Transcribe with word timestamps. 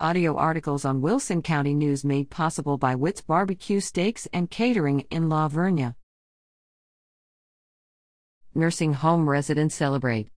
Audio 0.00 0.34
articles 0.36 0.84
on 0.84 1.02
Wilson 1.02 1.40
County 1.40 1.72
News 1.72 2.04
made 2.04 2.28
possible 2.28 2.76
by 2.76 2.96
Witt's 2.96 3.20
Barbecue 3.20 3.78
Steaks 3.78 4.26
and 4.32 4.50
Catering 4.50 5.06
in 5.08 5.28
La 5.28 5.48
Vernia. 5.48 5.94
Nursing 8.56 8.94
home 8.94 9.30
residents 9.30 9.76
celebrate. 9.76 10.30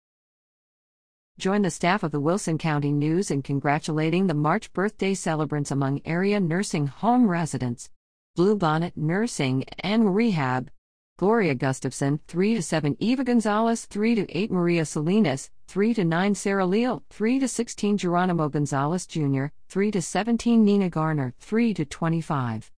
Join 1.40 1.62
the 1.62 1.72
staff 1.72 2.04
of 2.04 2.12
the 2.12 2.20
Wilson 2.20 2.58
County 2.58 2.92
News 2.92 3.32
in 3.32 3.42
congratulating 3.42 4.28
the 4.28 4.34
March 4.34 4.74
birthday 4.74 5.14
celebrants 5.14 5.72
among 5.72 6.02
area 6.04 6.42
nursing 6.42 6.88
home 6.88 7.30
residents. 7.30 7.90
Bluebonnet 8.38 8.98
Nursing 8.98 9.64
and 9.80 10.14
Rehab 10.14 10.70
Gloria 11.18 11.56
Gustafson, 11.56 12.20
3 12.28 12.56
to 12.56 12.62
7 12.62 12.98
Eva 13.00 13.24
Gonzalez, 13.24 13.86
3 13.86 14.16
to 14.16 14.38
8 14.38 14.52
Maria 14.52 14.84
Salinas, 14.84 15.50
3 15.66 15.94
to 15.94 16.04
9 16.04 16.36
Sarah 16.36 16.66
Leal, 16.66 17.04
3 17.10 17.40
to 17.40 17.48
16 17.48 17.98
Geronimo 17.98 18.50
Gonzalez 18.50 19.08
Jr., 19.08 19.46
3 19.70 19.92
to 19.92 20.02
17 20.02 20.66
Nina 20.66 20.90
Garner, 20.90 21.34
3 21.40 21.74
to 21.74 21.86
25. 21.86 22.70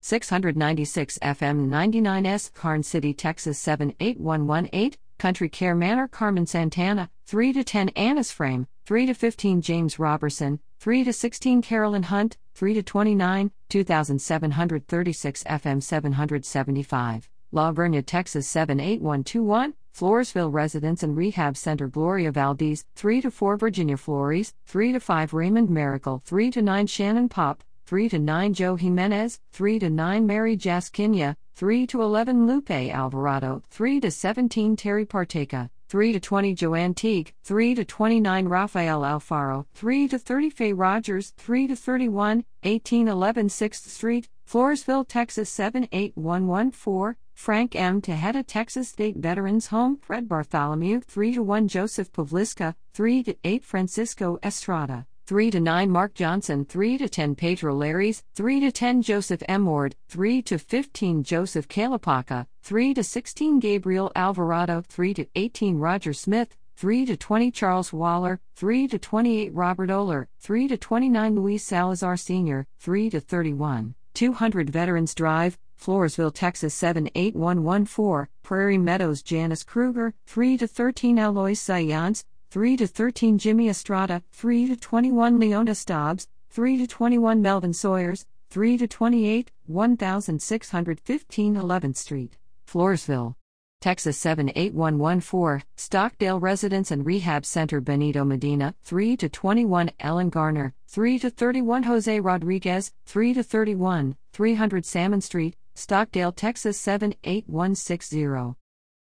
696 0.00 1.18
FM 1.18 1.68
99S 1.68 2.50
Karnes 2.54 2.86
City, 2.86 3.12
Texas 3.12 3.58
78118, 3.58 4.98
Country 5.18 5.50
Care 5.50 5.74
Manor 5.74 6.08
Carmen 6.08 6.46
Santana, 6.46 7.10
3 7.26 7.52
to 7.52 7.62
10 7.64 7.90
Annis 7.90 8.32
Frame, 8.32 8.66
3 8.86 9.04
to 9.04 9.12
15 9.12 9.60
James 9.60 9.98
Robertson, 9.98 10.58
3 10.80 11.04
to 11.04 11.12
16 11.12 11.60
Carolyn 11.60 12.04
Hunt, 12.04 12.38
3 12.54 12.72
to 12.72 12.82
29, 12.82 13.50
2736 13.68 15.44
FM 15.44 15.82
775. 15.82 17.28
La 17.54 17.70
Vernia, 17.70 18.04
Texas 18.04 18.48
78121, 18.48 19.74
Floresville 19.96 20.52
Residence 20.52 21.04
and 21.04 21.16
Rehab 21.16 21.56
Center 21.56 21.86
Gloria 21.86 22.32
Valdez, 22.32 22.84
3 22.96 23.20
to 23.20 23.30
4 23.30 23.56
Virginia 23.56 23.96
Flores, 23.96 24.54
3 24.66 24.90
to 24.90 24.98
5 24.98 25.32
Raymond 25.32 25.70
Miracle, 25.70 26.20
3 26.24 26.50
to 26.50 26.60
9 26.60 26.88
Shannon 26.88 27.28
Pop, 27.28 27.62
3 27.86 28.08
to 28.08 28.18
9 28.18 28.54
Joe 28.54 28.74
Jimenez, 28.74 29.38
3 29.52 29.78
to 29.78 29.88
9 29.88 30.26
Mary 30.26 30.56
Jaskinia, 30.56 31.36
3 31.54 31.86
to 31.86 32.02
11 32.02 32.48
Lupe 32.48 32.72
Alvarado, 32.72 33.62
3 33.70 34.00
to 34.00 34.10
17 34.10 34.74
Terry 34.74 35.06
Parteca, 35.06 35.70
3 35.88 36.12
to 36.12 36.18
20 36.18 36.54
Joanne 36.54 36.94
Teague, 36.94 37.34
3 37.44 37.76
to 37.76 37.84
29 37.84 38.48
Rafael 38.48 39.02
Alfaro, 39.02 39.64
3 39.74 40.08
to 40.08 40.18
30 40.18 40.50
Faye 40.50 40.72
Rogers, 40.72 41.32
3 41.36 41.68
to 41.68 41.76
31, 41.76 42.38
1811 42.64 43.46
6th 43.46 43.86
Street, 43.86 44.28
Floresville, 44.44 45.06
Texas 45.06 45.48
78114, 45.50 47.14
Frank 47.34 47.74
M. 47.76 48.00
Tejeda, 48.00 48.46
Texas 48.46 48.88
State 48.88 49.16
Veterans 49.16 49.66
Home, 49.66 49.98
Fred 50.00 50.28
Bartholomew, 50.28 51.00
3 51.00 51.34
to 51.34 51.42
1 51.42 51.68
Joseph 51.68 52.10
Pavliska, 52.12 52.74
3 52.94 53.22
to 53.24 53.36
8 53.44 53.64
Francisco 53.64 54.38
Estrada. 54.42 55.06
3 55.26 55.50
to 55.50 55.60
9 55.60 55.90
Mark 55.90 56.14
Johnson, 56.14 56.64
3 56.64 56.98
to 56.98 57.08
10 57.08 57.34
Pedro 57.34 57.74
Larrys, 57.74 58.22
3 58.34 58.60
to 58.60 58.70
10 58.70 59.02
Joseph 59.02 59.42
M. 59.48 59.66
Ward, 59.66 59.96
3 60.08 60.42
to 60.42 60.58
15 60.58 61.22
Joseph 61.22 61.66
Kalapaka, 61.66 62.46
3 62.62 62.94
to 62.94 63.02
16 63.02 63.58
Gabriel 63.58 64.12
Alvarado, 64.14 64.82
3 64.88 65.14
to 65.14 65.26
18 65.34 65.78
Roger 65.78 66.12
Smith, 66.12 66.56
3 66.76 67.06
to 67.06 67.16
20 67.16 67.50
Charles 67.50 67.92
Waller, 67.92 68.40
3 68.54 68.86
to 68.88 68.98
28 68.98 69.54
Robert 69.54 69.90
Oler, 69.90 70.26
3 70.40 70.68
to 70.68 70.76
29 70.76 71.34
Luis 71.36 71.64
Salazar 71.64 72.16
Sr., 72.16 72.66
3 72.78 73.10
to 73.10 73.20
31. 73.20 73.94
200 74.14 74.70
Veterans 74.70 75.14
Drive, 75.14 75.58
Floresville, 75.80 76.32
Texas 76.32 76.72
78114, 76.74 78.28
Prairie 78.42 78.78
Meadows 78.78 79.22
Janice 79.22 79.64
Kruger, 79.64 80.14
3 80.26 80.56
to 80.56 80.66
13 80.66 81.18
Alois 81.18 81.58
Sayans, 81.58 82.24
3 82.50 82.76
to 82.76 82.86
13 82.86 83.38
Jimmy 83.38 83.68
Estrada, 83.68 84.22
3 84.32 84.68
to 84.68 84.76
21 84.76 85.38
Leona 85.38 85.74
Stobbs, 85.74 86.28
3 86.50 86.78
to 86.78 86.86
21 86.86 87.42
Melvin 87.42 87.72
Sawyers, 87.72 88.26
3 88.50 88.78
to 88.78 88.86
28 88.86 89.50
1615 89.66 91.54
11th 91.56 91.96
Street, 91.96 92.36
Floresville. 92.66 93.34
Texas 93.84 94.16
78114, 94.16 95.62
Stockdale 95.76 96.40
Residence 96.40 96.90
and 96.90 97.04
Rehab 97.04 97.44
Center 97.44 97.82
Benito 97.82 98.24
Medina, 98.24 98.74
3 98.82 99.14
to 99.18 99.28
21 99.28 99.90
Ellen 100.00 100.30
Garner, 100.30 100.72
3 100.88 101.18
to 101.18 101.28
31 101.28 101.82
Jose 101.82 102.18
Rodriguez, 102.18 102.92
3 103.04 103.34
to 103.34 103.42
31, 103.42 104.16
300 104.32 104.86
Salmon 104.86 105.20
Street, 105.20 105.54
Stockdale, 105.74 106.32
Texas 106.32 106.80
78160. 106.80 108.54